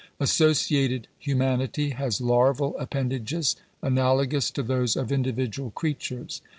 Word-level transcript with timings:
Associated 0.19 1.07
humanity 1.19 1.91
has 1.91 2.19
larval 2.19 2.75
appendages 2.79 3.55
analo 3.83 4.27
gous 4.27 4.49
to 4.49 4.63
those 4.63 4.95
of 4.95 5.11
individual 5.11 5.69
creatures. 5.69 6.41